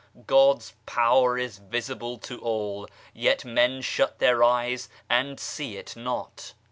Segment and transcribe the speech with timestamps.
[0.25, 6.55] God's power is visible to all, yet men shut their eyes and see it not.